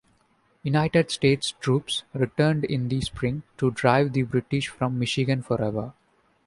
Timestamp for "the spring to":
2.89-3.69